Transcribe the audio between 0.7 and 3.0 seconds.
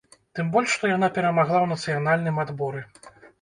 што яна перамагла ў нацыянальным адборы.